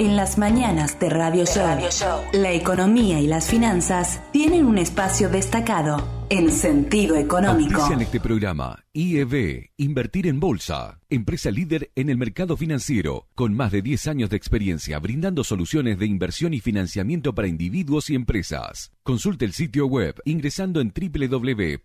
[0.00, 6.24] En las mañanas de Radio, Show, la economía y las finanzas tienen un espacio destacado
[6.30, 7.86] en sentido económico.
[7.92, 13.72] en este programa IEB, Invertir en Bolsa, empresa líder en el mercado financiero, con más
[13.72, 18.92] de 10 años de experiencia brindando soluciones de inversión y financiamiento para individuos y empresas.
[19.02, 21.76] Consulte el sitio web ingresando en www.ieb.com.ar.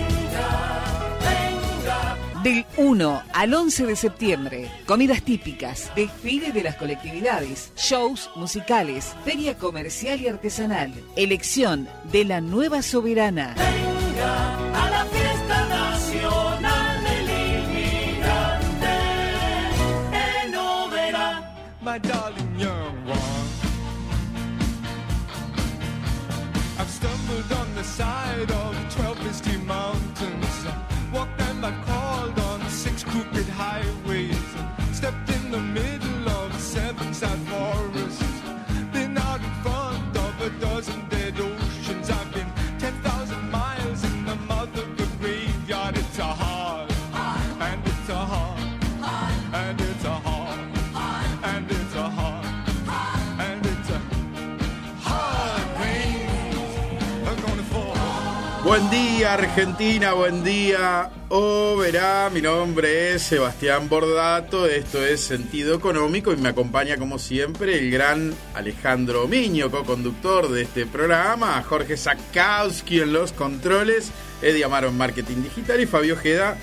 [2.43, 9.59] Del 1 al 11 de septiembre, comidas típicas, desfile de las colectividades, shows musicales, feria
[9.59, 13.53] comercial y artesanal, elección de la nueva soberana.
[13.53, 18.87] a la fiesta nacional del inmigrante
[20.13, 20.55] en.
[58.91, 61.09] Día Argentina, buen día.
[61.29, 61.81] Oh,
[62.33, 67.89] mi nombre es Sebastián Bordato, esto es Sentido Económico y me acompaña como siempre el
[67.89, 74.97] gran Alejandro Miño, co-conductor de este programa, Jorge Sakowski en los controles, Eddie Amaro en
[74.97, 76.57] Marketing Digital y Fabio Ojeda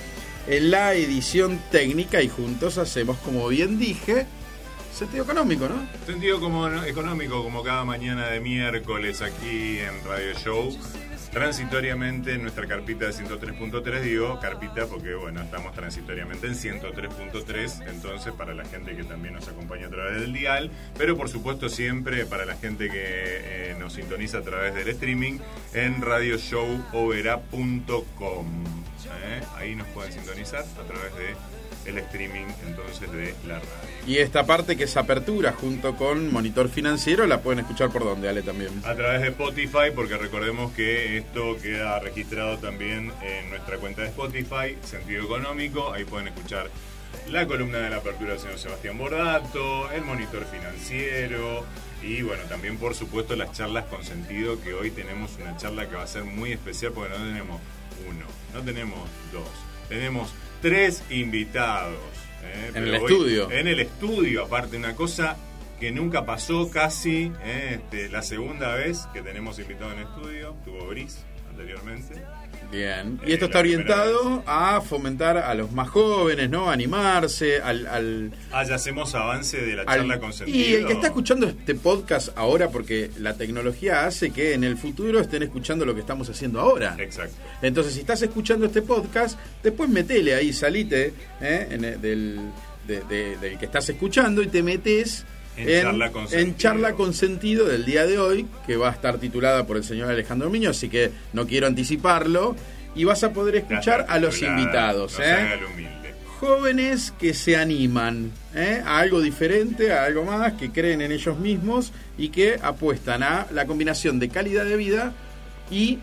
[0.47, 4.27] en la edición técnica y juntos hacemos, como bien dije,
[4.93, 5.77] Sentido Económico, ¿no?
[6.05, 10.77] Sentido como económico, como cada mañana de miércoles aquí en Radio Show.
[11.33, 18.33] Transitoriamente en nuestra carpita de 103.3, digo carpita porque bueno, estamos transitoriamente en 103.3, entonces
[18.33, 22.25] para la gente que también nos acompaña a través del dial, pero por supuesto siempre
[22.25, 25.39] para la gente que eh, nos sintoniza a través del streaming
[25.75, 28.65] en radioshowoverá.com.
[29.07, 29.41] ¿eh?
[29.57, 31.35] Ahí nos pueden sintonizar a través de
[31.87, 33.69] el streaming entonces de la radio.
[34.07, 38.29] Y esta parte que es apertura junto con Monitor Financiero la pueden escuchar por donde,
[38.29, 38.71] Ale, también.
[38.85, 44.09] A través de Spotify, porque recordemos que esto queda registrado también en nuestra cuenta de
[44.09, 46.71] Spotify, Sentido Económico, ahí pueden escuchar
[47.31, 51.65] la columna de la apertura del señor Sebastián Bordato, el monitor financiero
[52.03, 55.97] y bueno, también por supuesto las charlas con sentido, que hoy tenemos una charla que
[55.97, 57.61] va a ser muy especial porque no tenemos
[58.09, 58.25] uno,
[58.55, 59.01] no tenemos
[59.33, 59.49] dos,
[59.89, 61.97] tenemos tres invitados.
[62.43, 62.73] ¿eh?
[62.75, 63.51] En el estudio.
[63.51, 65.37] En el estudio, aparte, una cosa
[65.79, 67.81] que nunca pasó casi, ¿eh?
[67.81, 71.25] este, la segunda vez que tenemos invitado en estudio, tuvo Gris
[71.59, 72.15] anteriormente.
[72.71, 73.19] Bien.
[73.23, 76.69] Eh, Y esto está orientado a fomentar a los más jóvenes, ¿no?
[76.69, 77.87] A animarse, al...
[77.87, 80.59] al Ah, ya hacemos avance de la al- charla con sentido.
[80.59, 84.77] y el que está escuchando este podcast ahora, porque la tecnología hace que en el
[84.77, 86.95] futuro estén escuchando lo que estamos haciendo ahora.
[86.99, 87.35] Exacto.
[87.63, 91.69] Entonces, si estás escuchando este podcast, después metele ahí, salite ¿eh?
[91.71, 92.39] en el- del,
[92.87, 95.25] de- de- del que estás escuchando y te metes
[95.59, 96.57] En Charla con en Sentido.
[96.59, 100.11] charla con sentido del día de hoy, que va a estar titulada por el señor
[100.11, 102.57] Alejandro Miño, así que no quiero anticiparlo.
[102.95, 105.19] Y vas a poder escuchar a los invitados.
[105.19, 105.61] no ¿eh?
[106.39, 108.81] jóvenes que se animan ¿eh?
[108.85, 113.47] a algo diferente, a algo más, que creen en ellos mismos y que apuestan a
[113.53, 115.13] la combinación de calidad de vida
[115.71, 115.99] y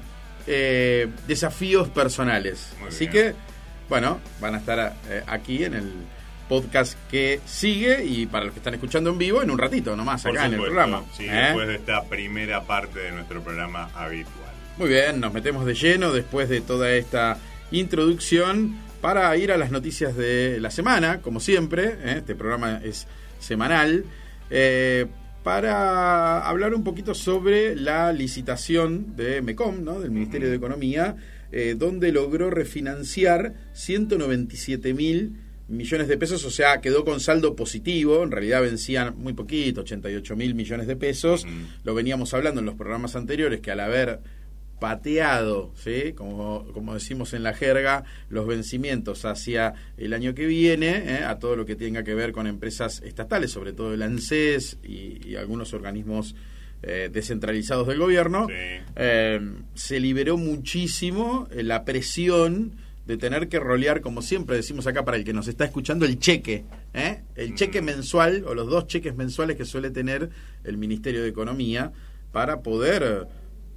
[0.48, 2.70] eh, desafíos personales.
[2.80, 3.12] Muy Así bien.
[3.12, 3.34] que,
[3.88, 5.92] bueno, van a estar eh, aquí en el
[6.48, 10.24] podcast que sigue y para los que están escuchando en vivo en un ratito nomás
[10.24, 11.04] Por acá en el programa.
[11.16, 11.32] Sí, ¿eh?
[11.32, 14.54] después de esta primera parte de nuestro programa habitual.
[14.78, 17.38] Muy bien, nos metemos de lleno después de toda esta
[17.72, 21.96] introducción para ir a las noticias de la semana, como siempre.
[22.04, 22.16] ¿eh?
[22.18, 23.08] Este programa es
[23.40, 24.06] semanal.
[24.50, 25.08] eh,
[25.44, 30.00] para hablar un poquito sobre la licitación de MECOM, ¿no?
[30.00, 31.18] del Ministerio de Economía,
[31.78, 38.32] donde logró refinanciar 197 mil millones de pesos, o sea, quedó con saldo positivo, en
[38.32, 41.46] realidad vencían muy poquito, 88 mil millones de pesos,
[41.84, 44.20] lo veníamos hablando en los programas anteriores, que al haber
[44.80, 46.14] pateado, ¿sí?
[46.14, 51.24] como, como decimos en la jerga, los vencimientos hacia el año que viene, ¿eh?
[51.24, 55.28] a todo lo que tenga que ver con empresas estatales, sobre todo el ANSES y,
[55.28, 56.36] y algunos organismos
[56.84, 58.54] eh, descentralizados del gobierno, Sí.
[58.98, 59.40] eh,
[59.74, 62.74] se liberó muchísimo la presión
[63.06, 66.20] de tener que rolear, como siempre decimos acá para el que nos está escuchando, el
[66.20, 66.66] cheque.
[66.94, 67.22] ¿eh?
[67.36, 70.30] El cheque mensual o los dos cheques mensuales que suele tener
[70.64, 71.92] el Ministerio de Economía
[72.32, 73.28] para poder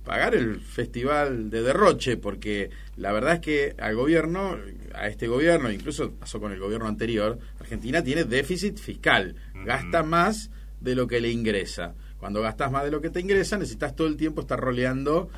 [0.04, 4.56] pagar el festival de derroche, porque la verdad es que al gobierno,
[4.94, 9.36] a este gobierno, incluso pasó con el gobierno anterior, Argentina tiene déficit fiscal,
[9.66, 11.94] gasta más de lo que le ingresa.
[12.18, 15.28] Cuando gastas más de lo que te ingresa, necesitas todo el tiempo estar roleando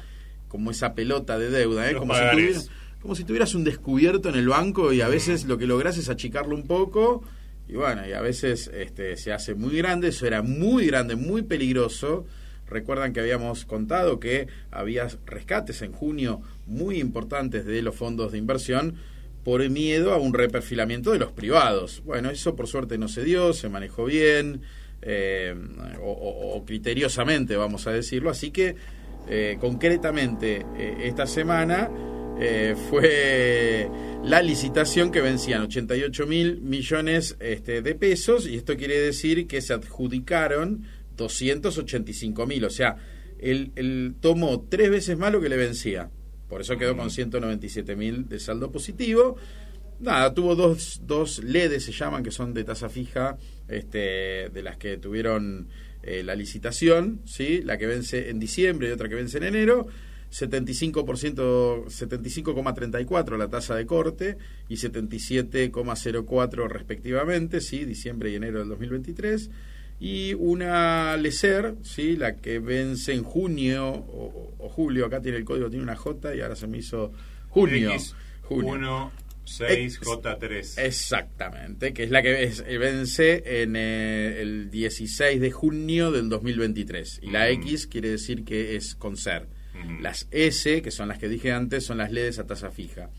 [0.47, 1.93] como esa pelota de deuda, ¿eh?
[1.93, 2.71] Los como, si tuvieras,
[3.01, 6.09] como si tuvieras un descubierto en el banco y a veces lo que logras es
[6.09, 7.23] achicarlo un poco
[7.69, 11.43] y bueno, y a veces este, se hace muy grande, eso era muy grande, muy
[11.43, 12.27] peligroso.
[12.67, 18.39] Recuerdan que habíamos contado que había rescates en junio muy importantes de los fondos de
[18.39, 18.97] inversión
[19.45, 22.03] por miedo a un reperfilamiento de los privados.
[22.05, 24.63] Bueno, eso por suerte no se dio, se manejó bien,
[25.03, 25.55] eh,
[26.01, 28.31] o, o- o criteriosamente, vamos a decirlo.
[28.31, 28.75] Así que,
[29.29, 31.89] eh, concretamente, eh, esta semana
[32.41, 33.91] eh, fue
[34.25, 39.61] la licitación que vencían 88 mil millones este, de pesos, y esto quiere decir que
[39.61, 40.85] se adjudicaron
[41.17, 42.97] 285 mil, o sea,
[43.39, 46.11] él, él tomó tres veces más lo que le vencía.
[46.49, 49.37] Por eso quedó con 197 mil de saldo positivo.
[50.01, 53.37] Nada, tuvo dos, dos LEDs, se llaman, que son de tasa fija,
[53.69, 55.69] este, de las que tuvieron
[56.03, 57.61] eh, la licitación, ¿sí?
[57.63, 59.87] la que vence en diciembre y otra que vence en enero.
[60.31, 64.39] 75%, 75,34 la tasa de corte
[64.69, 67.85] y 77,04 respectivamente, ¿sí?
[67.85, 69.51] diciembre y enero del 2023.
[69.99, 72.17] Y una LECER, ¿sí?
[72.17, 76.35] la que vence en junio o, o julio, acá tiene el código, tiene una J
[76.35, 77.13] y ahora se me hizo
[77.51, 77.93] junio.
[77.93, 78.73] X junio.
[78.73, 79.13] 1
[79.45, 80.79] 6 J3.
[80.85, 87.21] Exactamente, que es la que eh, vence en eh, el 16 de junio del 2023.
[87.23, 87.63] Y la Ujú.
[87.63, 89.49] X quiere decir que es con ser.
[90.01, 93.11] Las S, que son las que dije antes, son las LEDs a tasa fija.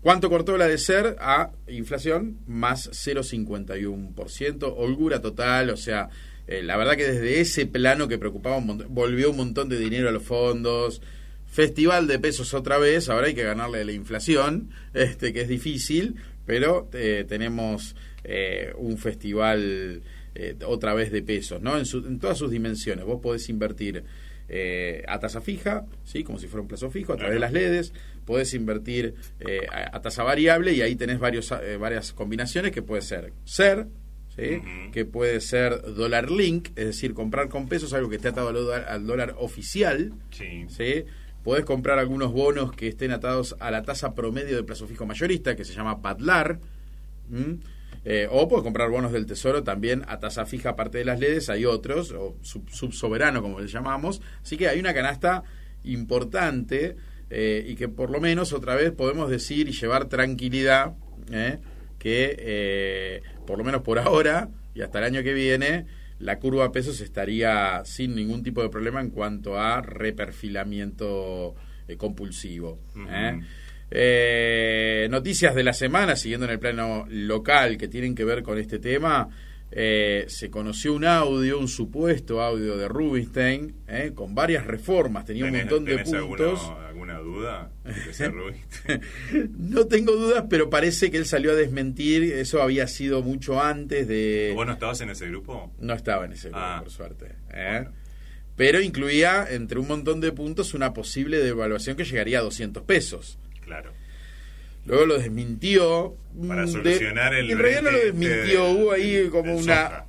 [0.00, 2.38] ¿Cuánto cortó la de ser a inflación?
[2.46, 6.08] Más 0,51%, holgura total, o sea,
[6.46, 9.78] eh, la verdad que desde ese plano que preocupaba un montón, volvió un montón de
[9.78, 11.02] dinero a los fondos,
[11.46, 16.16] festival de pesos otra vez, ahora hay que ganarle la inflación, este que es difícil,
[16.46, 20.02] pero eh, tenemos eh, un festival
[20.34, 21.76] eh, otra vez de pesos, ¿no?
[21.78, 23.04] En, su- en todas sus dimensiones.
[23.04, 24.04] Vos podés invertir
[24.48, 26.24] eh, a tasa fija, ¿sí?
[26.24, 27.92] Como si fuera un plazo fijo, a través de las LEDs,
[28.24, 32.82] podés invertir eh, a, a tasa variable y ahí tenés varios, eh, varias combinaciones que
[32.82, 33.86] puede ser SER,
[34.34, 34.60] ¿sí?
[34.92, 38.54] Que puede ser dólar link, es decir, comprar con pesos algo que esté atado al
[38.54, 40.64] dólar, al dólar oficial, Sí.
[40.68, 41.04] ¿sí?
[41.44, 45.56] Podés comprar algunos bonos que estén atados a la tasa promedio de plazo fijo mayorista,
[45.56, 46.58] que se llama PADLAR.
[48.10, 51.50] Eh, o puedes comprar bonos del tesoro también a tasa fija, aparte de las LEDs,
[51.50, 54.22] hay otros, o sub- subsoberano como le llamamos.
[54.42, 55.42] Así que hay una canasta
[55.84, 56.96] importante
[57.28, 60.94] eh, y que por lo menos otra vez podemos decir y llevar tranquilidad
[61.30, 61.58] ¿eh?
[61.98, 65.84] que eh, por lo menos por ahora y hasta el año que viene
[66.18, 71.54] la curva pesos estaría sin ningún tipo de problema en cuanto a reperfilamiento
[71.96, 72.78] compulsivo.
[73.90, 78.58] Eh, noticias de la semana, siguiendo en el plano local que tienen que ver con
[78.58, 79.28] este tema.
[79.70, 85.44] eh, se conoció un audio, un supuesto audio de Rubinstein, eh, con varias reformas, tenía
[85.44, 86.72] un ¿Tenés- montón de puntos.
[86.88, 89.00] alguna duda de?
[89.58, 94.08] No tengo dudas, pero parece que él salió a desmentir, eso había sido mucho antes
[94.08, 94.52] de...
[94.54, 95.70] ¿Vos no estabas en ese grupo?
[95.80, 96.80] No estaba en ese grupo, Ah.
[96.82, 97.26] por suerte.
[97.52, 97.80] ¿eh?
[97.82, 97.92] Bueno.
[98.56, 103.38] Pero incluía, entre un montón de puntos, una posible devaluación que llegaría a 200 pesos.
[103.68, 103.92] Claro.
[104.86, 106.16] Luego lo desmintió.
[106.46, 110.04] Para mm, de- solucionar el En realidad no lo desmintió, hubo ahí como una...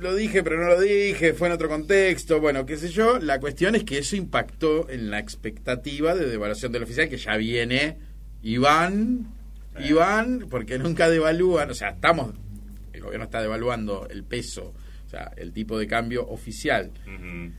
[0.00, 3.18] Lo dije, pero no lo dije, fue en otro contexto, bueno, qué sé yo.
[3.18, 7.36] La cuestión es que eso impactó en la expectativa de devaluación del oficial, que ya
[7.38, 7.96] viene
[8.42, 9.28] Iván,
[9.78, 9.88] Eh.
[9.88, 12.34] Iván, porque nunca devalúan, o sea, estamos
[12.92, 14.74] el gobierno está devaluando el peso,
[15.06, 16.90] o sea, el tipo de cambio oficial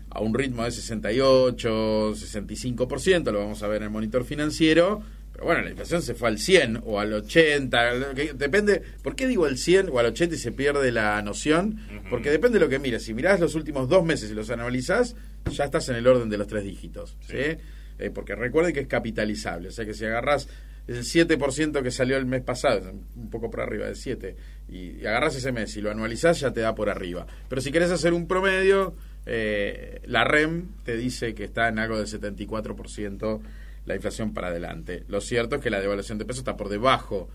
[0.10, 5.02] a un ritmo de 68, 65%, lo vamos a ver en el monitor financiero,
[5.38, 9.16] pero bueno, la inflación se fue al 100 o al 80, lo que- depende, ¿por
[9.16, 11.80] qué digo al 100 o al 80 y se pierde la noción?
[12.10, 15.16] Porque depende de lo que mires, si mirás los últimos dos meses y los analizás,
[15.52, 17.38] ya estás en el orden de los tres dígitos, ¿sí?
[17.38, 17.58] Sí.
[18.00, 20.48] Eh, porque recuerden que es capitalizable, o sea que si agarrás
[20.88, 24.36] el 7% que salió el mes pasado, un poco por arriba del 7,
[24.70, 27.28] y, y agarrás ese mes y lo anualizás, ya te da por arriba.
[27.50, 31.98] Pero si querés hacer un promedio, eh, la REM te dice que está en algo
[31.98, 33.42] del 74%
[33.88, 35.04] la inflación para adelante.
[35.08, 37.30] Lo cierto es que la devaluación de peso está por debajo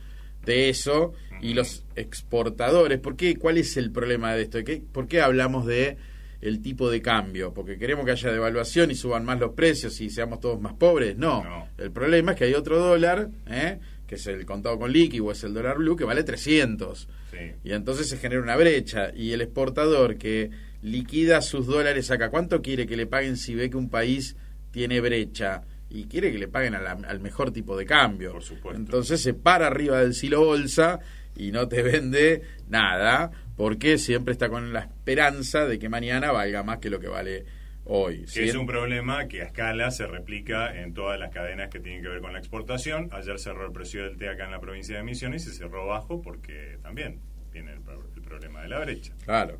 [0.44, 3.37] de eso y los exportadores, ¿por qué?
[3.37, 4.62] ¿Cuál es el problema de esto?
[4.64, 5.97] ¿Qué- ¿Por qué hablamos de
[6.40, 7.52] el tipo de cambio?
[7.54, 11.16] ¿Porque queremos que haya devaluación y suban más los precios y seamos todos más pobres?
[11.16, 11.42] No.
[11.42, 11.68] No.
[11.78, 13.78] El problema es que hay otro dólar, ¿eh?
[14.06, 17.09] que es el contado con liqui o es el dólar blue, que vale 300.
[17.30, 17.38] Sí.
[17.64, 19.11] Y entonces se genera una brecha.
[19.14, 20.50] Y el exportador que
[20.82, 24.37] liquida sus dólares acá, ¿cuánto quiere que le paguen si ve que un país
[24.71, 25.62] tiene brecha?
[25.94, 28.32] Y quiere que le paguen la- al mejor tipo de cambio.
[28.32, 28.80] Por supuesto.
[28.80, 31.00] Entonces se para arriba del silo bolsa
[31.37, 36.62] y no te vende nada, porque siempre está con la esperanza de que mañana valga
[36.62, 37.44] más que lo que vale
[37.84, 38.20] hoy.
[38.22, 38.40] Que ¿sí?
[38.44, 42.08] es un problema que a escala se replica en todas las cadenas que tienen que
[42.08, 43.08] ver con la exportación.
[43.12, 45.87] Ayer cerró el precio del té acá en la provincia de Misiones y se cerró
[45.87, 47.20] bajo porque también
[47.52, 47.80] viene el,
[48.16, 49.12] el problema de la brecha.
[49.25, 49.58] Claro.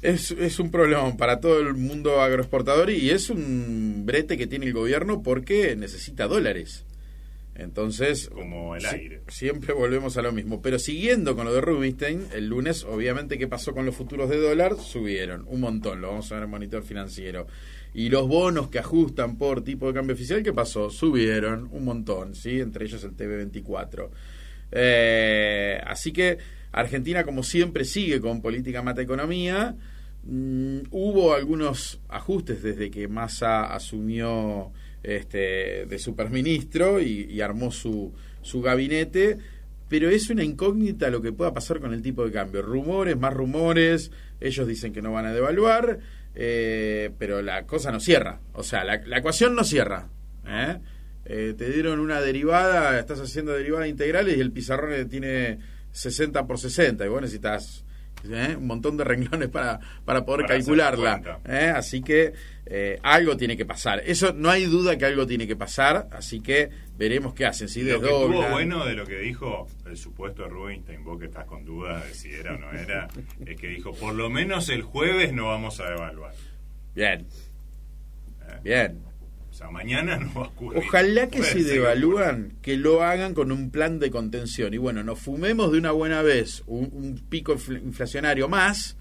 [0.00, 4.66] Es, es un problema para todo el mundo agroexportador y es un brete que tiene
[4.66, 6.84] el gobierno porque necesita dólares.
[7.56, 9.22] Entonces, Como el aire.
[9.26, 10.62] siempre volvemos a lo mismo.
[10.62, 14.36] Pero siguiendo con lo de Rubinstein, el lunes, obviamente, ¿qué pasó con los futuros de
[14.38, 14.76] dólar?
[14.76, 17.48] Subieron un montón, lo vamos a ver en monitor financiero.
[17.92, 20.88] Y los bonos que ajustan por tipo de cambio oficial, ¿qué pasó?
[20.90, 22.60] Subieron un montón, ¿sí?
[22.60, 24.08] Entre ellos el TB24.
[24.70, 26.38] Eh, así que
[26.72, 29.76] Argentina, como siempre, sigue con política mataeconomía.
[30.24, 34.72] Mm, hubo algunos ajustes desde que Massa asumió
[35.02, 39.38] este, de superministro y, armó su, su gabinete,
[39.88, 42.62] pero es una incógnita lo que pueda pasar con el tipo de cambio.
[42.62, 44.10] Rumores, más rumores,
[44.40, 46.00] ellos dicen que no van a devaluar,
[46.34, 50.08] eh, pero la cosa no cierra, o sea, la, la ecuación no cierra.
[50.46, 50.78] ¿eh?
[51.24, 55.58] Eh, te dieron una derivada, estás haciendo derivadas integrales y el pizarrón tiene
[55.98, 57.84] 60 por 60 y vos necesitas
[58.24, 58.56] ¿eh?
[58.56, 61.40] un montón de renglones para, para poder Para calcularla.
[61.44, 61.72] ¿eh?
[61.74, 62.32] Así que
[62.66, 64.02] eh, algo tiene que pasar.
[64.04, 67.68] Eso no hay duda que algo tiene que pasar, así que veremos qué hacen.
[67.68, 71.46] Si Lo que estuvo bueno de lo que dijo el supuesto Rubinstein, vos que estás
[71.46, 73.08] con dudas de si era o no era,
[73.46, 76.32] es que dijo, por lo menos el jueves no vamos a devaluar.
[76.94, 77.26] Bien,
[78.62, 79.07] bien.
[79.58, 80.78] O sea, mañana no va a ocurrir.
[80.86, 84.72] Ojalá que si devalúan, que lo hagan con un plan de contención.
[84.72, 88.96] Y bueno, nos fumemos de una buena vez un, un pico infl- inflacionario más,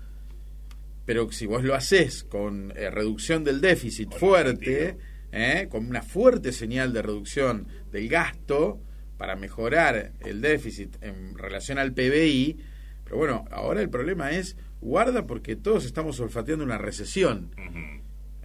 [1.05, 4.97] pero si vos lo haces con eh, reducción del déficit Con fuerte,
[5.31, 8.81] eh, con una fuerte señal de reducción del gasto
[9.19, 12.57] para mejorar el déficit en relación al PBI,
[13.03, 17.51] pero bueno, ahora el problema es guarda porque todos estamos olfateando una recesión.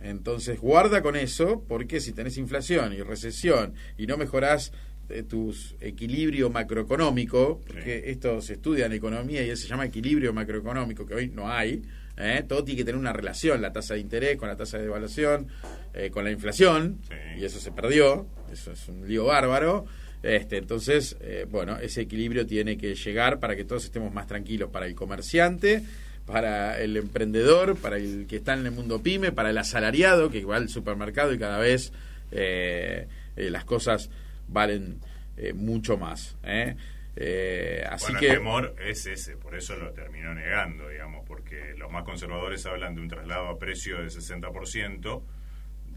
[0.02, 4.72] Entonces guarda con eso, porque si tenés inflación y recesión y no mejorás
[5.08, 11.06] eh, tu equilibrio macroeconómico, porque esto se estudia en economía y se llama equilibrio macroeconómico,
[11.06, 11.82] que hoy no hay,
[12.16, 12.44] ¿eh?
[12.48, 15.48] todo tiene que tener una relación, la tasa de interés con la tasa de devaluación,
[15.94, 17.40] eh, con la inflación, Sí.
[17.40, 19.86] y eso se perdió, eso es un lío bárbaro.
[20.22, 24.70] Este, entonces, eh, bueno, ese equilibrio tiene que llegar para que todos estemos más tranquilos,
[24.70, 25.82] para el comerciante,
[26.26, 30.44] para el emprendedor, para el que está en el mundo pyme, para el asalariado, que
[30.44, 31.92] va al supermercado y cada vez
[32.30, 34.10] eh, eh, las cosas
[34.48, 35.00] valen
[35.36, 36.36] eh, mucho más.
[36.44, 36.76] ¿eh?
[37.16, 38.26] Eh, así bueno, que...
[38.28, 42.94] el temor es ese, por eso lo terminó negando, digamos, porque los más conservadores hablan
[42.94, 45.22] de un traslado a precio del 60%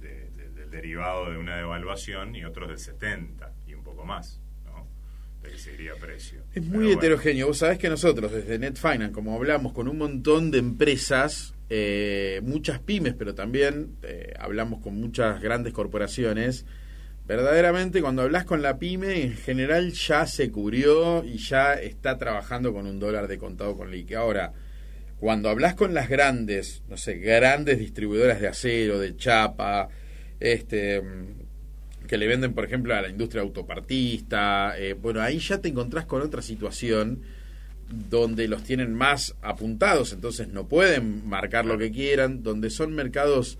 [0.01, 4.41] de- de- del derivado de una devaluación y otros del 70% y un poco más,
[5.45, 5.51] ¿no?
[5.51, 6.41] De que seguiría a precio.
[6.53, 7.47] Es muy bueno, heterogéneo.
[7.47, 12.41] Vos sabés que nosotros, desde Net Finance, como hablamos con un montón de empresas, eh,
[12.43, 16.65] muchas pymes, pero también eh, hablamos con muchas grandes corporaciones,
[17.27, 22.71] verdaderamente cuando hablas con la pyme, en general ya se cubrió y ya está trabajando
[22.71, 24.13] con un dólar de contado con liqui.
[24.13, 24.53] Ahora,
[25.17, 29.87] cuando hablas con las grandes, no sé, grandes distribuidoras de acero, de chapa,
[30.39, 31.01] este
[32.07, 36.05] que le venden, por ejemplo, a la industria autopartista, eh, bueno, ahí ya te encontrás
[36.05, 37.21] con otra situación
[37.89, 43.59] donde los tienen más apuntados, entonces no pueden marcar lo que quieran, donde son mercados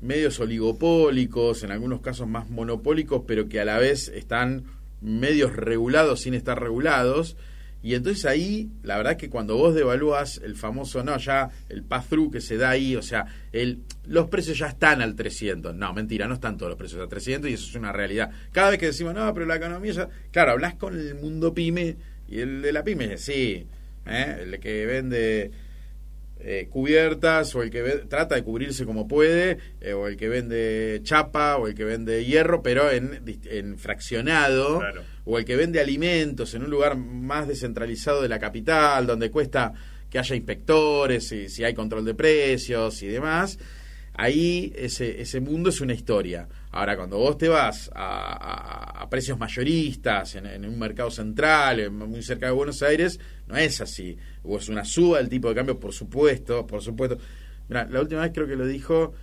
[0.00, 4.64] medios oligopólicos, en algunos casos más monopólicos, pero que a la vez están
[5.00, 7.36] medios regulados sin estar regulados,
[7.82, 12.30] Y entonces ahí, la verdad que cuando vos devalúas el famoso, no, ya el pass-through
[12.30, 15.74] que se da ahí, o sea, el, los precios ya están al 300.
[15.74, 18.30] No, mentira, no están todos los precios al 300 y eso es una realidad.
[18.52, 20.08] Cada vez que decimos, no, pero la economía ya...
[20.30, 21.96] Claro, hablas con el mundo pyme
[22.28, 23.66] y el de la pyme, sí,
[24.06, 24.36] ¿eh?
[24.42, 25.50] el que vende
[26.42, 31.00] eh, cubiertas o el que trata de cubrirse como puede eh, o el que vende
[31.02, 35.02] chapa o el que vende hierro pero en, en fraccionado Claro.
[35.24, 39.72] o el que vende alimentos en un lugar más descentralizado de la capital donde cuesta
[40.08, 43.58] que haya inspectores y si hay control de precios y demás
[44.20, 46.48] ahí ese, ese mundo es una historia.
[46.72, 52.22] Ahora, cuando vos te vas a, a- precios mayoristas, en, un mercado central, en- muy
[52.22, 54.16] cerca de Buenos Aires, no es así.
[54.44, 57.18] O es una suba del tipo de cambio, por supuesto, por supuesto.
[57.68, 59.14] Mira, la última vez creo que lo dijo,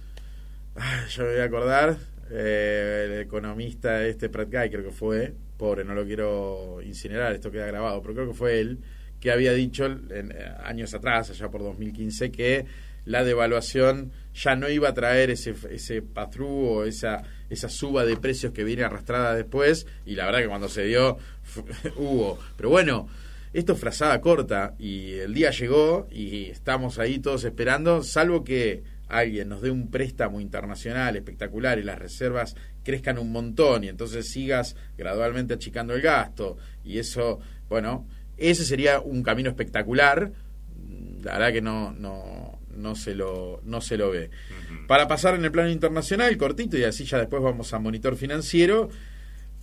[0.75, 1.97] ay, yo me voy a acordar,
[2.31, 7.51] eh, el economista este Pratt Guy creo que fue, pobre, no lo quiero incinerar, esto
[7.51, 8.79] queda grabado, pero creo que fue él,
[9.19, 12.65] que había dicho en, eh, años atrás, allá por 2015, que
[13.05, 18.17] la devaluación ya no iba a traer ese, ese pass-through o esa, esa suba de
[18.17, 21.17] precios que viene arrastrada después, y la verdad que cuando se dio,
[21.97, 22.37] hubo.
[22.55, 23.07] Pero bueno,
[23.53, 28.83] esto es frazada corta, y el día llegó, y estamos ahí todos esperando, salvo que
[29.07, 34.29] alguien nos dé un préstamo internacional espectacular y las reservas crezcan un montón, y entonces
[34.29, 37.39] sigas gradualmente achicando el gasto, y eso,
[37.69, 40.31] bueno, ese sería un camino espectacular,
[41.23, 42.46] la verdad que no, no,
[42.77, 44.29] no se lo, no se lo ve.
[44.87, 48.89] Para pasar en el plano internacional, cortito, y así ya después vamos a monitor financiero.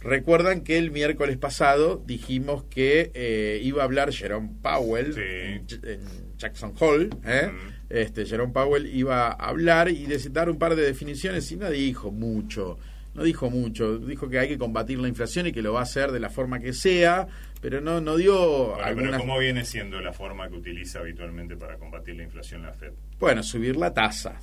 [0.00, 5.76] Recuerdan que el miércoles pasado dijimos que eh, iba a hablar Jerome Powell Sí.
[5.83, 6.00] en,
[6.37, 7.09] Jackson Hole.
[7.25, 7.50] ¿eh?
[7.88, 12.11] Este, Jerome Powell iba a hablar y dar un par de definiciones y no dijo
[12.11, 12.78] mucho.
[13.14, 15.85] No dijo mucho, dijo que hay que combatir la inflación y que lo va a
[15.85, 17.28] hacer de la forma que sea,
[17.64, 21.78] pero no, no dio Bueno, pero ¿cómo viene siendo la forma que utiliza habitualmente para
[21.78, 22.92] combatir la inflación la Fed?
[23.18, 24.38] Bueno, subir la tasa.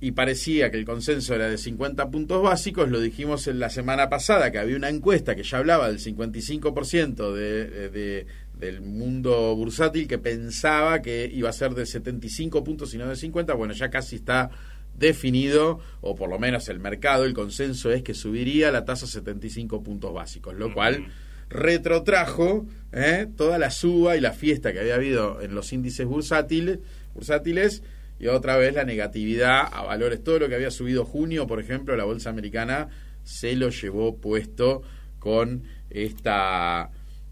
[0.00, 2.90] Y parecía que el consenso era de 50 puntos básicos.
[2.90, 7.32] Lo dijimos en la semana pasada, que había una encuesta que ya hablaba del 55%
[7.32, 8.26] de, de- de-
[8.58, 13.14] del mundo bursátil que pensaba que iba a ser de 75 puntos y no de
[13.14, 13.54] 50.
[13.54, 14.50] Bueno, ya casi está
[14.96, 19.08] definido, o por lo menos el mercado, el consenso es que subiría la tasa a
[19.08, 21.06] 75 puntos básicos, lo cual
[21.48, 23.26] retrotrajo ¿eh?
[23.36, 26.78] toda la suba y la fiesta que había habido en los índices bursátiles,
[27.14, 27.82] bursátiles
[28.18, 30.22] y otra vez la negatividad a valores.
[30.22, 32.88] Todo lo que había subido junio, por ejemplo, la bolsa americana
[33.22, 34.82] se lo llevó puesto
[35.18, 36.90] con esta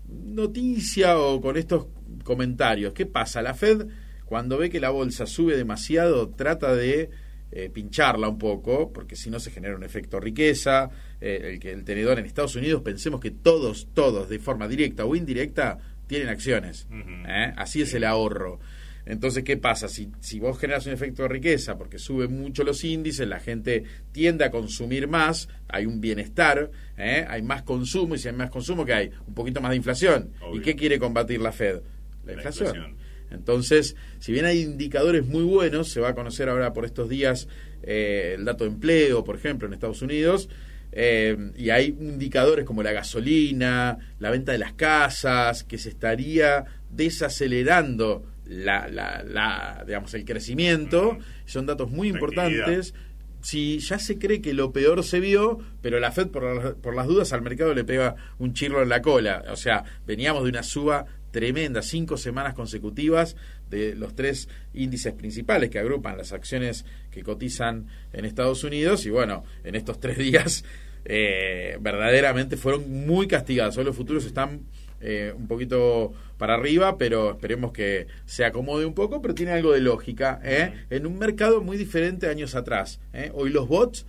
[0.09, 1.87] noticia o con estos
[2.25, 2.93] comentarios.
[2.93, 3.43] ¿Qué pasa?
[3.43, 3.87] La Fed,
[4.25, 7.11] cuando ve que la bolsa sube demasiado, trata de
[7.53, 10.91] eh, pincharla un poco, porque si no se genera un efecto riqueza.
[11.21, 15.05] Eh, el que el tenedor en Estados Unidos, pensemos que todos, todos, de forma directa
[15.05, 16.89] o indirecta, tienen acciones.
[17.29, 17.53] ¿eh?
[17.57, 18.59] Así es el ahorro.
[19.05, 19.89] Entonces, ¿qué pasa?
[19.89, 23.85] Si, si vos generas un efecto de riqueza porque suben mucho los índices, la gente
[24.13, 27.25] tiende a consumir más, hay un bienestar, ¿eh?
[27.29, 29.11] hay más consumo, y si hay más consumo, ¿qué hay?
[29.27, 30.31] Un poquito más de inflación.
[30.41, 30.61] Obvio.
[30.61, 31.81] ¿Y qué quiere combatir la Fed?
[32.25, 32.69] La La inflación.
[32.69, 32.97] inflación.
[33.33, 37.49] Entonces, si bien hay indicadores muy buenos, se va a conocer ahora por estos días
[37.83, 40.49] eh, el dato de empleo, por ejemplo, en Estados Unidos,
[40.93, 46.65] eh, y hay indicadores como la gasolina, la venta de las casas, que se estaría
[46.91, 51.17] desacelerando la, la, la, digamos, el crecimiento.
[51.47, 52.95] Son datos muy importantes.
[53.41, 56.95] Si ya se cree que lo peor se vio, pero la Fed por, las- por
[56.95, 59.45] las dudas al mercado le pega un chirlo en la cola.
[59.51, 63.35] O sea, veníamos de una suba tremenda, cinco semanas consecutivas
[63.69, 69.11] de los tres índices principales que agrupan las acciones que cotizan en Estados Unidos y
[69.11, 70.65] bueno, en estos tres días
[71.05, 73.77] eh, verdaderamente fueron muy castigados.
[73.77, 74.61] Hoy los futuros están
[75.01, 79.73] eh, un poquito para arriba, pero esperemos que se acomode un poco, pero tiene algo
[79.73, 80.85] de lógica, ¿eh?
[80.91, 83.01] en un mercado muy diferente años atrás.
[83.33, 84.07] Hoy los bots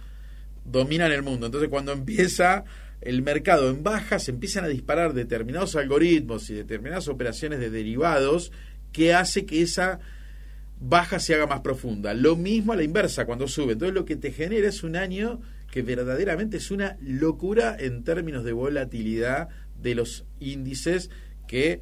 [0.65, 1.47] dominan el mundo.
[1.47, 2.63] Entonces, cuando empieza
[3.05, 8.51] el mercado en baja, se empiezan a disparar determinados algoritmos y determinadas operaciones de derivados
[8.91, 9.99] que hace que esa
[10.79, 12.13] baja se haga más profunda.
[12.13, 13.73] Lo mismo a la inversa cuando sube.
[13.73, 18.43] Entonces, lo que te genera es un año que verdaderamente es una locura en términos
[18.43, 19.49] de volatilidad
[19.81, 21.09] de los índices
[21.47, 21.81] que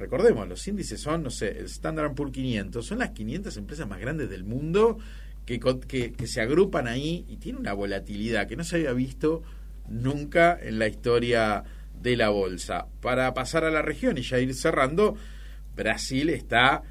[0.00, 4.00] recordemos, los índices son, no sé, el Standard Poor's 500, son las 500 empresas más
[4.00, 4.98] grandes del mundo
[5.44, 9.42] que, que, que se agrupan ahí y tiene una volatilidad que no se había visto
[9.90, 11.62] nunca en la historia
[12.00, 12.86] de la bolsa.
[13.02, 15.16] Para pasar a la región y ya ir cerrando,
[15.76, 16.82] Brasil está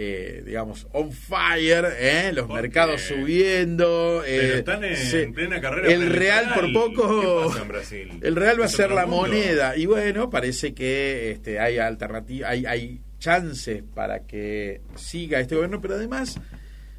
[0.00, 2.30] eh, digamos, on fire, ¿eh?
[2.32, 4.22] los ¿Por mercados subiendo.
[4.24, 7.20] Pero eh, están en se- plena carrera El Real por poco.
[7.42, 8.18] ¿Qué pasa en Brasil?
[8.22, 9.22] El Real va a ¿Es ser la mundo?
[9.26, 9.76] moneda.
[9.76, 15.80] Y bueno, parece que este, hay alternativas, hay, hay chances para que siga este gobierno,
[15.80, 16.38] pero además,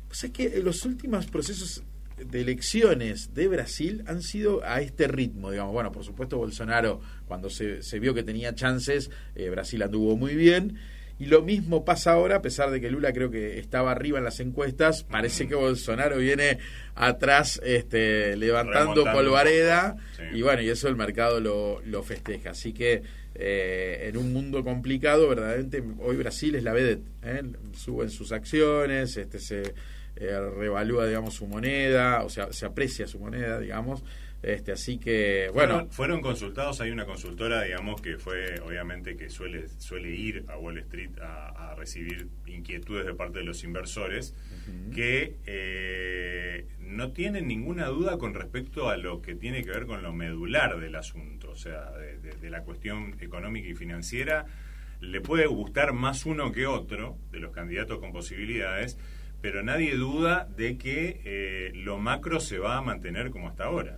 [0.09, 1.83] pues es que los últimos procesos
[2.25, 5.73] de elecciones de Brasil han sido a este ritmo, digamos.
[5.73, 10.35] Bueno, por supuesto, Bolsonaro, cuando se, se vio que tenía chances, eh, Brasil anduvo muy
[10.35, 10.77] bien.
[11.19, 14.23] Y lo mismo pasa ahora, a pesar de que Lula creo que estaba arriba en
[14.23, 16.59] las encuestas, parece que Bolsonaro viene
[16.95, 19.97] atrás este, levantando Remontando polvareda.
[20.15, 20.23] sí.
[20.37, 22.51] Y bueno, y eso el mercado lo, lo festeja.
[22.51, 23.03] Así que
[23.35, 27.03] eh, en un mundo complicado, verdaderamente, hoy Brasil es la vedette.
[27.23, 27.43] ¿eh?
[27.73, 29.73] Suben sus acciones, este se
[30.19, 34.03] eh, revalúa, digamos, su moneda, o sea, se aprecia su moneda, digamos.
[34.41, 39.29] Este, así que, bueno, Fueron, fueron consultados, hay una consultora, digamos, que fue, obviamente, que
[39.29, 44.33] suele, suele ir a Wall Street a, a recibir inquietudes de parte de los inversores,
[44.95, 50.01] que eh, no tienen ninguna duda con respecto a lo que tiene que ver con
[50.03, 54.45] lo medular del asunto, o sea, de, de- de la cuestión económica y financiera.
[55.01, 58.97] Le puede gustar más uno que otro de los candidatos con posibilidades,
[59.41, 63.97] pero nadie duda de que eh, lo macro se va a mantener como hasta ahora.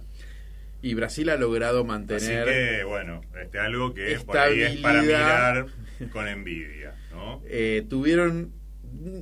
[0.83, 2.47] y Brasil ha logrado mantener...
[2.47, 5.67] Así que, bueno, este, algo que por ahí es para mirar
[6.11, 7.41] con envidia, ¿no?
[7.45, 8.51] eh, tuvieron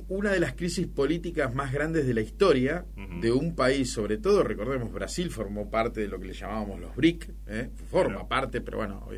[0.08, 2.84] una de las crisis políticas más grandes de la historia
[3.20, 6.96] de un país, sobre todo, recordemos, Brasil formó parte de lo que le llamábamos los
[6.96, 7.68] BRIC, ¿eh?
[7.88, 8.28] forma Claro.
[8.28, 9.08] parte, pero bueno,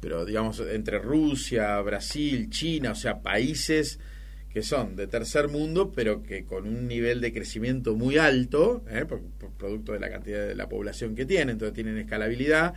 [0.00, 4.00] pero digamos, entre Rusia, Brasil, China, o sea, países
[4.56, 9.04] que son de tercer mundo, pero que con un nivel de crecimiento muy alto, ¿eh?
[9.04, 9.20] por,
[9.58, 12.72] producto de la cantidad de la población que tienen, entonces tienen escalabilidad,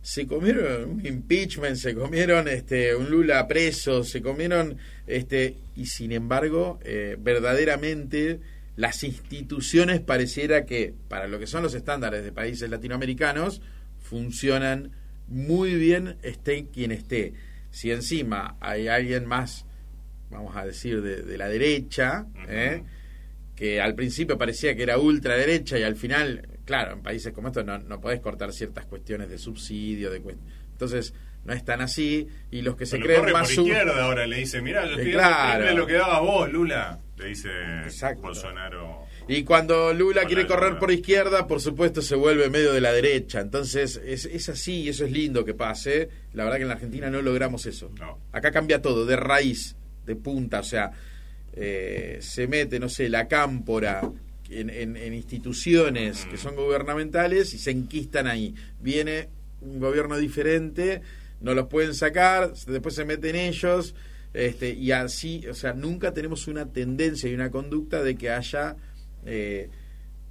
[0.00, 6.12] se comieron un impeachment, se comieron este un Lula preso, se comieron este y sin
[6.12, 8.40] embargo eh, verdaderamente
[8.76, 13.60] las instituciones pareciera que para lo que son los estándares de países latinoamericanos
[14.00, 14.92] funcionan
[15.28, 17.34] muy bien esté quien esté.
[17.70, 19.66] Si encima hay alguien más,
[20.32, 22.82] vamos a decir de, de la derecha, ¿eh?
[23.54, 27.64] que al principio parecía que era ultraderecha y al final, claro, en países como estos
[27.64, 30.38] no, no podés cortar ciertas cuestiones de subsidio, de cuest-
[30.72, 31.14] entonces
[31.44, 34.26] no es tan así y los que se Pero creen corre más por izquierda ahora,
[34.26, 35.76] le dice, mira, yo Eh, estoy claro.
[35.76, 36.98] lo que dabas vos, Lula.
[37.18, 37.48] Le dice
[37.84, 38.22] Exacto.
[38.22, 39.02] Bolsonaro.
[39.28, 40.80] y cuando Lula quiere correr Lula.
[40.80, 43.40] por izquierda, por supuesto se vuelve medio de la derecha.
[43.40, 46.08] Entonces es, es así y eso es lindo que pase.
[46.32, 47.90] La verdad que en la Argentina no logramos eso.
[48.00, 48.18] No.
[48.32, 50.60] Acá cambia todo, de raíz, de punta.
[50.60, 50.90] O sea,
[51.54, 54.00] eh, se mete, no sé, la cámpora
[54.48, 58.54] en, en- en instituciones que son gubernamentales y se enquistan ahí.
[58.80, 59.28] Viene
[59.60, 61.02] un gobierno diferente,
[61.40, 63.94] no los pueden sacar, después se meten ellos.
[64.34, 68.76] Este, y así, o sea, nunca tenemos una tendencia y una conducta de que haya,
[69.26, 69.68] eh,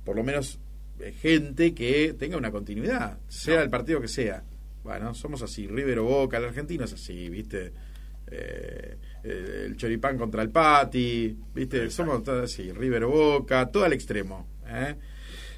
[0.03, 0.59] por lo menos,
[0.99, 4.43] eh, gente que tenga una continuidad, sea el partido que sea.
[4.83, 7.71] Bueno, somos así, River o Boca, el argentino es así, ¿viste?
[8.31, 11.83] Eh, el choripán contra el pati, ¿viste?
[11.83, 12.11] Exacto.
[12.11, 14.47] Somos todos así, River Boca, todo al extremo.
[14.67, 14.95] ¿eh?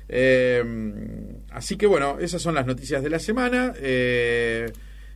[0.10, 3.74] Eh, así que bueno, esas son las noticias de la semana.
[3.78, 4.72] Eh,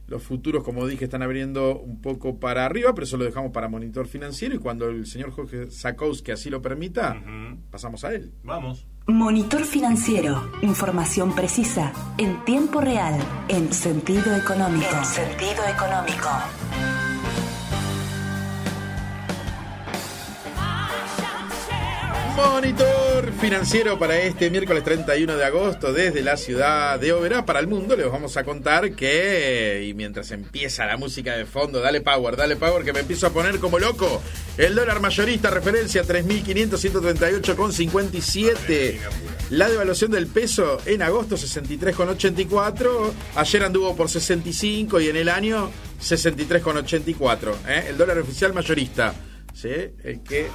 [0.07, 3.67] los futuros, como dije, están abriendo un poco para arriba, pero eso lo dejamos para
[3.67, 7.21] monitor financiero y cuando el señor Jorge Sakowski así lo permita,
[7.69, 8.31] pasamos a él.
[8.43, 8.87] Vamos.
[9.07, 10.49] Monitor financiero.
[10.61, 14.95] Información precisa, en tiempo real, en sentido económico.
[14.97, 16.29] En sentido económico.
[22.37, 27.65] Monitor financiero para este miércoles 31 de agosto desde la ciudad de Oberá para el
[27.65, 27.95] mundo.
[27.95, 32.55] Les vamos a contar que, y mientras empieza la música de fondo, dale power, dale
[32.55, 34.21] power, que me empiezo a poner como loco.
[34.55, 38.99] El dólar mayorista, referencia 3.500,
[39.49, 43.13] La devaluación del peso en agosto 63,84.
[43.35, 47.55] Ayer anduvo por 65 y en el año 63,84.
[47.67, 47.85] ¿eh?
[47.89, 49.15] El dólar oficial mayorista.
[49.55, 49.71] ¿sí?
[50.03, 50.45] El que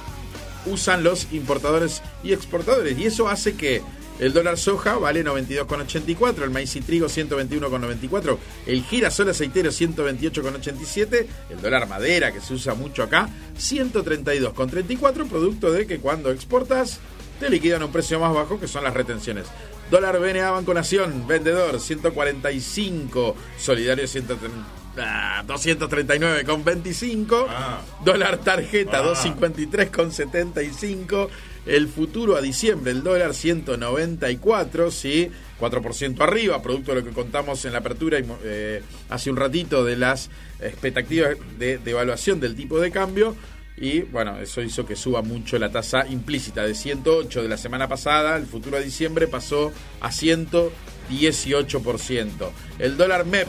[0.65, 2.97] usan los importadores y exportadores.
[2.97, 3.81] Y eso hace que
[4.19, 11.61] el dólar soja vale 92,84, el maíz y trigo 121,94, el girasol aceitero 128,87, el
[11.61, 16.99] dólar madera que se usa mucho acá 132,34, producto de que cuando exportas
[17.39, 19.47] te liquidan a un precio más bajo que son las retenciones.
[19.89, 24.82] Dólar BNA Banco Nación, vendedor 145, solidario 130.
[24.97, 27.81] Ah, 239 con 25 Ah.
[28.05, 29.01] dólar tarjeta Ah.
[29.01, 31.29] 253 con 75
[31.65, 37.65] el futuro a diciembre el dólar 194 sí 4% arriba producto de lo que contamos
[37.65, 40.29] en la apertura y, eh, hace un ratito de las
[40.61, 43.35] expectativas de, de evaluación del tipo de cambio
[43.75, 47.87] Y bueno, eso hizo que suba mucho la tasa implícita de 108 de la semana
[47.87, 52.51] pasada, el futuro a diciembre pasó a 118%.
[52.77, 53.47] El dólar MEP,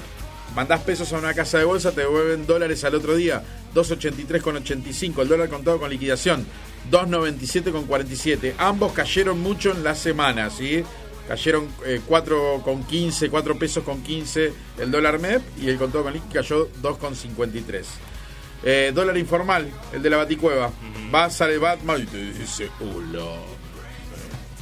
[0.54, 3.42] mandás pesos a una casa de bolsa, te devuelven dólares al otro día,
[3.74, 5.22] 283,85.
[5.22, 6.46] El dólar contado con liquidación,
[6.90, 8.54] 297,47.
[8.58, 10.84] Ambos cayeron mucho en la semana, ¿sí?
[11.28, 16.34] Cayeron eh, 4,15, 4 pesos con 15 el dólar MEP y el contado con liqui
[16.34, 17.84] cayó 2,53.
[18.62, 20.70] Eh, dólar informal, el de la baticueva.
[21.14, 23.53] Va, sale Batman y te dice, hola.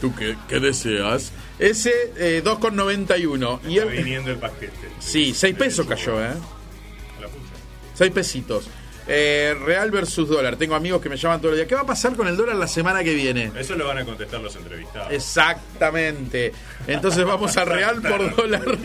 [0.02, 1.30] ¿Tú qué, qué deseas?
[1.60, 3.60] Ese eh, 2,91.
[3.68, 4.72] Y Está el, viniendo el paquete.
[4.98, 6.26] sí, 6 pesos cayó, ¿eh?
[6.26, 7.54] A la pucha.
[7.94, 8.68] 6 pesitos.
[9.06, 10.56] Eh, real versus dólar.
[10.56, 11.68] Tengo amigos que me llaman todos los días.
[11.68, 13.52] ¿Qué va a pasar con el dólar la semana que viene?
[13.56, 15.12] Eso lo van a contestar los entrevistados.
[15.12, 16.52] Exactamente.
[16.88, 18.76] Entonces vamos al real por dólar.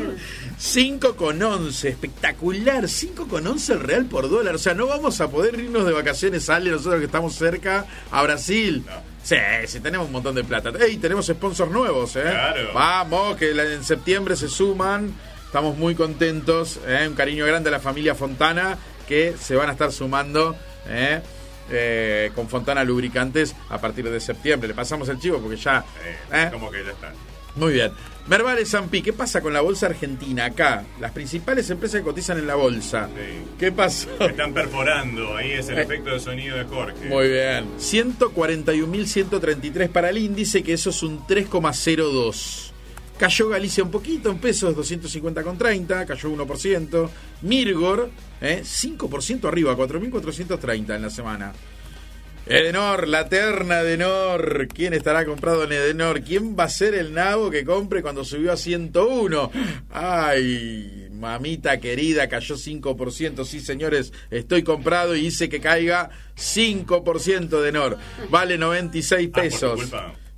[0.58, 1.90] 5 con 11.
[1.90, 2.88] Espectacular.
[2.88, 4.54] 5 con 11 el real por dólar.
[4.54, 8.22] O sea, no vamos a poder irnos de vacaciones, Ale, nosotros que estamos cerca, a
[8.22, 8.84] Brasil.
[8.86, 9.17] No.
[9.28, 9.36] Sí,
[9.66, 10.72] sí, tenemos un montón de plata.
[10.80, 12.22] Ey, tenemos sponsors nuevos, ¿eh?
[12.22, 12.72] Claro.
[12.74, 15.14] Vamos, que en septiembre se suman.
[15.46, 16.80] Estamos muy contentos.
[16.88, 17.06] ¿eh?
[17.10, 20.56] Un cariño grande a la familia Fontana que se van a estar sumando.
[20.88, 21.22] ¿eh?
[21.70, 24.70] Eh, con Fontana Lubricantes a partir de septiembre.
[24.70, 25.84] Le pasamos el chivo porque ya.
[26.06, 26.50] Eh, ¿eh?
[26.50, 27.14] Como que ya están.
[27.58, 27.92] Muy bien.
[28.28, 30.84] Mervales Zampi, ¿qué pasa con la bolsa argentina acá?
[31.00, 33.08] Las principales empresas que cotizan en la bolsa.
[33.08, 33.46] Sí.
[33.58, 34.10] ¿Qué pasó?
[34.20, 35.38] Están perforando.
[35.38, 37.06] Ahí es el efecto de sonido de Jorge.
[37.06, 37.10] Eh.
[37.10, 37.70] Muy bien.
[37.80, 42.74] 141.133 para el índice, que eso es un 3,02.
[43.18, 47.10] Cayó Galicia un poquito en pesos, 250,30, cayó 1%.
[47.42, 51.54] Mirgor, eh, 5% arriba, 4.430 en la semana.
[52.50, 54.68] Edenor, la terna Edenor.
[54.74, 56.22] ¿Quién estará comprado en Edenor?
[56.22, 59.52] ¿Quién va a ser el nabo que compre cuando subió a 101?
[59.92, 63.44] Ay, mamita querida, cayó 5%.
[63.46, 67.98] Sí, señores, estoy comprado y hice que caiga 5% Edenor.
[68.30, 69.80] Vale 96 Ah, pesos.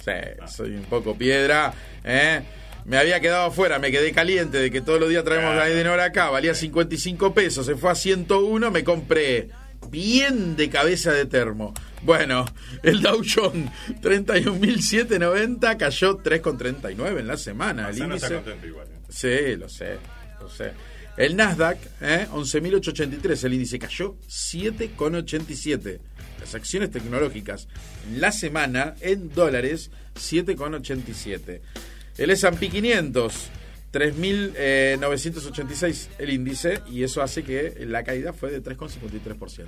[0.04, 0.12] Sí,
[0.48, 1.74] soy un poco piedra.
[2.04, 2.42] ¿eh?
[2.86, 6.00] Me había quedado afuera, me quedé caliente de que todos los días traemos la Edenor
[6.00, 6.30] acá.
[6.32, 9.50] Valía 55 pesos, se fue a 101, me compré
[9.90, 11.74] bien de cabeza de termo.
[12.04, 12.46] Bueno,
[12.84, 13.70] el Dow Jones
[14.02, 17.90] 31.790 cayó 3,39 en la semana.
[17.90, 18.34] El está índice.
[18.36, 18.88] contento igual.
[18.88, 19.00] ¿eh?
[19.10, 19.98] Sí, lo sé,
[20.40, 20.72] lo sé.
[21.18, 22.28] El Nasdaq, ¿eh?
[22.32, 26.00] 11.883, el índice cayó 7,87.
[26.40, 27.68] Las acciones tecnológicas
[28.08, 31.60] en la semana en dólares 7,87.
[32.18, 33.50] El S&P 500
[33.92, 39.66] 3.986 el índice y eso hace que la caída fue de 3,53%.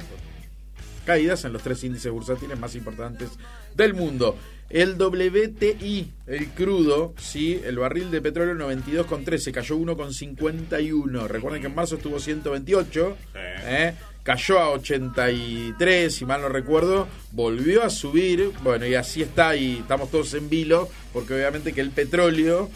[1.05, 3.29] Caídas en los tres índices bursátiles más importantes
[3.75, 4.37] del mundo.
[4.69, 11.27] El WTI, el crudo, sí, el barril de petróleo 92,13, cayó 1,51.
[11.27, 13.39] Recuerden que en marzo estuvo 128, Sí.
[13.65, 13.93] ¿eh?
[14.23, 19.79] cayó a 83, si mal no recuerdo, volvió a subir, bueno, y así está, y
[19.79, 22.69] estamos todos en vilo, porque obviamente que el petróleo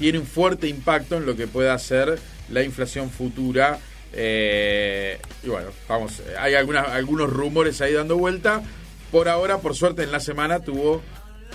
[0.00, 3.78] tiene un fuerte impacto en lo que pueda ser la inflación futura.
[4.12, 8.60] eh, y bueno, vamos, eh, hay algunas, algunos rumores ahí dando vuelta.
[9.12, 11.00] Por ahora, por suerte, en la semana tuvo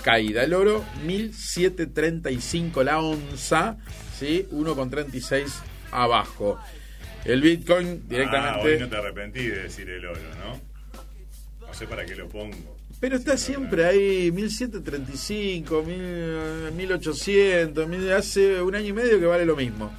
[0.02, 0.42] caída.
[0.44, 3.76] El oro, 1735 la onza,
[4.18, 4.46] ¿sí?
[4.52, 5.52] 1,36
[5.90, 6.58] abajo.
[7.24, 8.78] El Bitcoin Ah, hoy directamente.
[8.78, 11.66] no te arrepentí de decir el oro, ¿no?
[11.66, 12.75] No sé para qué lo pongo.
[13.00, 19.44] Pero está siempre ahí, 1735, 1000, 1800, 1000, hace un año y medio que vale
[19.44, 19.92] lo mismo.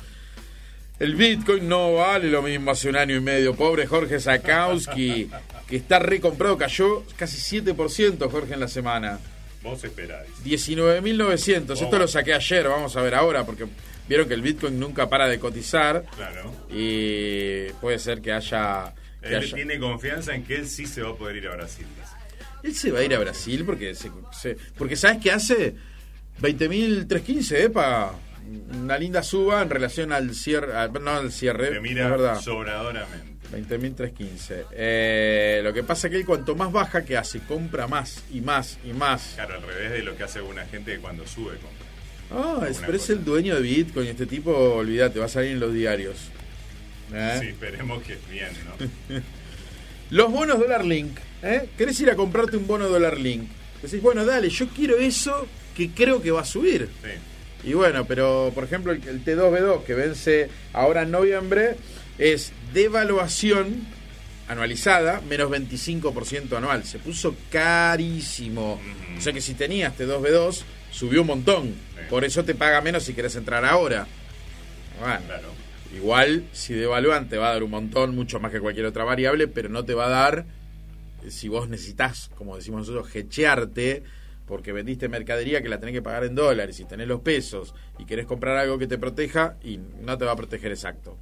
[0.99, 3.53] El Bitcoin no vale lo mismo hace un año y medio.
[3.55, 5.29] Pobre Jorge Zakowski,
[5.67, 9.19] que está recomprado, cayó casi 7% Jorge en la semana.
[9.61, 10.29] Vos esperáis.
[10.43, 13.65] 19.900, esto lo saqué ayer, vamos a ver ahora, porque
[14.09, 16.51] vieron que el Bitcoin nunca para de cotizar Claro.
[16.71, 18.93] y puede ser que haya...
[19.21, 21.55] que Él haya- tiene confianza en que él sí se va a poder ir a
[21.55, 21.85] Brasil.
[22.63, 25.75] Él se va a ir a Brasil porque se, se- porque ¿sabes qué hace?
[26.41, 28.13] 20.315, epa.
[28.71, 32.39] Una linda suba en relación al cierre, no al cierre, es mira verdad.
[32.41, 33.35] sobradoramente.
[33.51, 34.65] 20.315.
[34.71, 37.39] Eh, lo que pasa es que él cuanto más baja, ¿qué hace?
[37.39, 39.33] Compra más y más y más.
[39.35, 41.87] Claro, al revés de lo que hace alguna gente que cuando sube compra.
[42.31, 44.07] Ah, Alguna pero es el dueño de Bitcoin.
[44.07, 46.17] Este tipo, olvídate, va a salir en los diarios.
[47.13, 47.37] ¿Eh?
[47.41, 49.21] Sí, esperemos que es bien, ¿no?
[50.09, 51.17] Los bonos Dollar Link.
[51.43, 51.69] ¿Eh?
[51.77, 53.47] ¿Querés ir a comprarte un bono Dollar Link?
[53.81, 56.89] Decís, bueno, dale, yo quiero eso que creo que va a subir.
[57.03, 57.69] Sí.
[57.69, 61.75] Y bueno, pero por ejemplo el, el T2B2 que vence ahora en noviembre
[62.17, 63.85] es devaluación
[64.47, 66.83] anualizada menos 25% anual.
[66.85, 68.79] Se puso carísimo.
[69.17, 71.65] O sea que si tenías T2B2 subió un montón.
[71.67, 72.01] Sí.
[72.09, 74.07] Por eso te paga menos si querés entrar ahora.
[74.99, 75.49] Bueno, Claro.
[75.95, 79.47] igual si devalúan te va a dar un montón, mucho más que cualquier otra variable,
[79.47, 80.45] pero no te va a dar
[81.29, 84.03] si vos necesitas, como decimos nosotros, hechearte,
[84.45, 88.05] porque vendiste mercadería que la tenés que pagar en dólares y tenés los pesos y
[88.05, 91.17] querés comprar algo que te proteja y no te va a proteger exacto.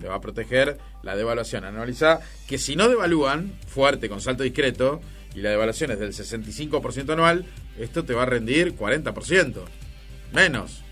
[0.00, 5.00] Te va a proteger la devaluación anualizada, que si no devalúan fuerte, con salto discreto,
[5.34, 7.44] y la devaluación es del 65% anual,
[7.78, 9.62] esto te va a rendir 40%.
[10.32, 10.82] Menos.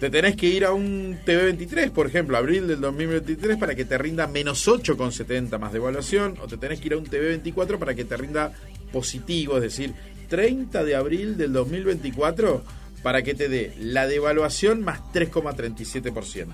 [0.00, 3.98] Te tenés que ir a un TV23, por ejemplo, abril del 2023, para que te
[3.98, 8.06] rinda menos 8,70 más devaluación, o te tenés que ir a un TV24 para que
[8.06, 8.54] te rinda
[8.92, 9.92] positivo, es decir,
[10.30, 12.64] 30 de abril del 2024
[13.02, 16.46] para que te dé la devaluación más 3,37%.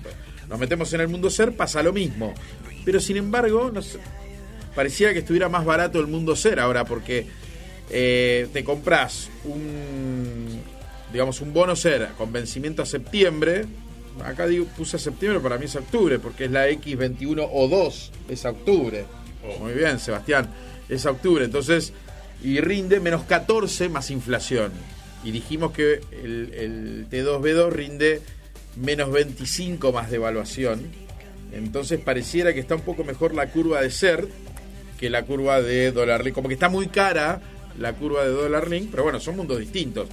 [0.49, 2.33] Nos metemos en el mundo ser, pasa lo mismo.
[2.83, 3.99] Pero sin embargo, no sé,
[4.75, 7.27] parecía que estuviera más barato el mundo ser ahora, porque
[7.89, 10.36] eh, te compras un,
[11.11, 13.65] digamos, un bono ser con vencimiento a septiembre.
[14.23, 18.45] Acá digo, puse septiembre, para mí es octubre, porque es la X21 o 2, es
[18.45, 19.05] octubre.
[19.43, 19.59] Oh.
[19.59, 20.49] Muy bien, Sebastián,
[20.89, 21.45] es octubre.
[21.45, 21.93] Entonces,
[22.43, 24.71] y rinde menos 14 más inflación.
[25.23, 28.21] Y dijimos que el, el T2B2 rinde
[28.75, 30.81] menos 25 más devaluación.
[31.51, 34.29] Entonces pareciera que está un poco mejor la curva de CERT
[34.99, 36.33] que la curva de dólar link.
[36.33, 37.41] Como que está muy cara
[37.79, 40.09] la curva de dólar link, pero bueno, son mundos distintos.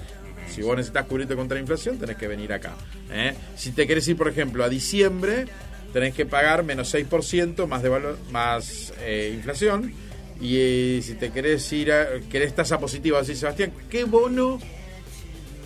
[0.49, 2.75] Si vos necesitas cubrirte contra la inflación, tenés que venir acá.
[3.11, 3.35] ¿eh?
[3.57, 5.47] Si te querés ir, por ejemplo, a diciembre,
[5.93, 9.93] tenés que pagar menos 6% más, devalu- más eh, inflación.
[10.41, 14.59] Y eh, si te querés ir a, querés tasa positiva, así Sebastián, ¿qué bono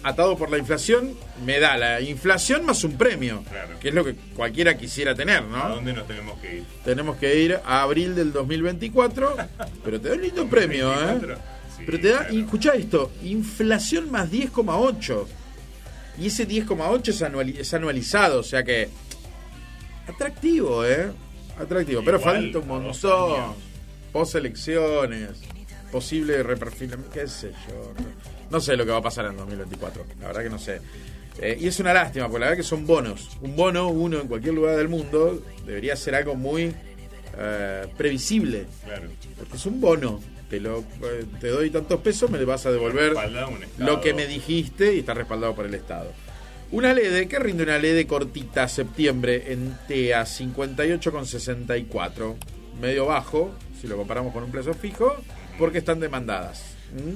[0.02, 1.14] atado por la inflación
[1.44, 3.42] me da la inflación más un premio?
[3.50, 3.78] Claro.
[3.80, 5.62] Que es lo que cualquiera quisiera tener, ¿no?
[5.64, 6.64] ¿A dónde nos tenemos que ir?
[6.84, 9.36] Tenemos que ir a abril del 2024,
[9.84, 11.18] pero te da un lindo premio, ¿eh?
[11.78, 11.80] 2024.
[11.80, 12.34] Sí, pero te da, claro.
[12.34, 15.26] y escuchá esto, inflación más 10,8.
[16.20, 18.88] Y ese 10,8 es, anuali- es anualizado, o sea que
[20.06, 21.10] atractivo, ¿eh?
[21.58, 23.32] Atractivo, pero falta un montón.
[23.40, 23.56] años.
[24.12, 25.30] Post elecciones,
[25.92, 27.92] posible reperfilamiento, qué sé yo.
[28.50, 30.80] No sé lo que va a pasar en 2024, la verdad que no sé.
[31.40, 33.28] Eh, y es una lástima, porque la verdad que son bonos.
[33.42, 36.74] Un bono, uno en cualquier lugar del mundo, debería ser algo muy
[37.36, 38.66] eh, previsible.
[38.84, 39.08] Claro.
[39.38, 40.20] Porque es un bono.
[40.48, 43.12] Te, lo, eh, te doy tantos pesos, me le vas a devolver
[43.76, 46.11] lo que me dijiste y está respaldado por el Estado.
[46.70, 52.34] Una LED, ¿qué rinde una LED cortita septiembre en TEA 58,64?
[52.80, 55.16] Medio bajo, si lo comparamos con un plazo fijo,
[55.58, 56.74] porque están demandadas.
[56.92, 57.14] ¿Mm?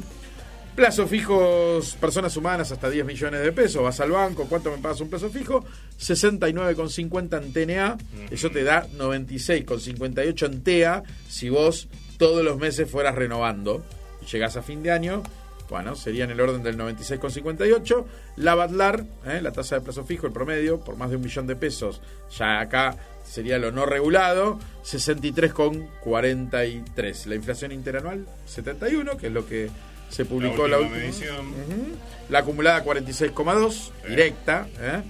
[0.75, 3.83] Plazos fijos, personas humanas hasta 10 millones de pesos.
[3.83, 5.66] Vas al banco, ¿cuánto me pagas un plazo fijo?
[6.01, 7.99] 69,50 en TNA.
[8.31, 11.88] Eso te da 96,58 en TEA si vos
[12.23, 13.83] todos los meses fueras renovando.
[14.23, 15.25] Y llegás a fin de año,
[15.69, 18.05] bueno, sería en el orden del 96,58.
[18.37, 19.41] La Badlar, ¿eh?
[19.43, 22.01] la tasa de plazo fijo, el promedio, por más de un millón de pesos,
[22.39, 27.27] ya acá sería lo no regulado, 63,43.
[27.27, 29.69] La inflación interanual, 71, que es lo que
[30.09, 31.49] se publicó la, última última medición.
[31.49, 31.97] Ujú.
[32.29, 33.91] La acumulada 46,2, Sí.
[34.11, 34.69] directa.
[34.79, 35.03] ¿eh?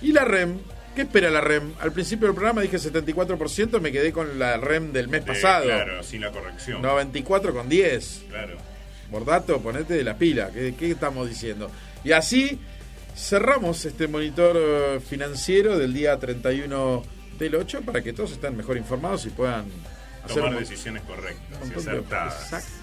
[0.00, 0.60] Y la REM,
[0.98, 1.74] ¿qué espera la REM?
[1.78, 5.66] Al principio del programa dije 74%, me quedé con la REM del mes De- pasado.
[5.66, 6.82] Claro, sin la corrección.
[6.82, 8.22] 94,10.
[8.28, 8.56] Claro.
[9.08, 10.50] Bordato, ponete de la pila.
[10.50, 11.70] ¿Qué, qué estamos diciendo?
[12.02, 12.58] Y así
[13.16, 17.04] cerramos este monitor eh, financiero del día 31
[17.38, 19.66] del 8 para que todos estén mejor informados y puedan
[20.26, 22.42] Tomar decisiones correctas y acertadas.
[22.42, 22.77] Exacto.